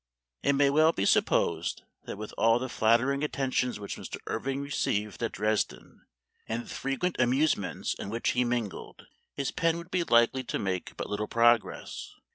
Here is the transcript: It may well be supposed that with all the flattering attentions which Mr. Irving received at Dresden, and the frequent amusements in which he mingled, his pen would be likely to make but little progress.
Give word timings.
It 0.41 0.53
may 0.53 0.71
well 0.71 0.91
be 0.91 1.05
supposed 1.05 1.83
that 2.05 2.17
with 2.17 2.33
all 2.35 2.57
the 2.57 2.69
flattering 2.69 3.23
attentions 3.23 3.79
which 3.79 3.97
Mr. 3.97 4.17
Irving 4.25 4.59
received 4.59 5.21
at 5.21 5.33
Dresden, 5.33 6.07
and 6.47 6.63
the 6.65 6.69
frequent 6.73 7.17
amusements 7.19 7.93
in 7.93 8.09
which 8.09 8.31
he 8.31 8.43
mingled, 8.43 9.05
his 9.35 9.51
pen 9.51 9.77
would 9.77 9.91
be 9.91 10.03
likely 10.03 10.43
to 10.43 10.57
make 10.57 10.97
but 10.97 11.07
little 11.07 11.27
progress. 11.27 12.15